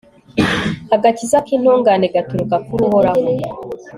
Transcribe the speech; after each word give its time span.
agakiza 0.95 1.37
k'intungane 1.45 2.05
gaturuka 2.15 2.55
kuri 2.65 2.81
uhoraho 2.87 3.19